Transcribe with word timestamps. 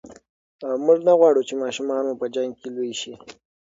موږ 0.85 0.99
نه 1.07 1.13
غواړو 1.19 1.41
چې 1.47 1.53
ماشومان 1.63 2.03
مو 2.07 2.13
په 2.21 2.27
جنګ 2.35 2.51
کې 2.59 2.67
لوي 2.75 2.93
شي. 3.01 3.13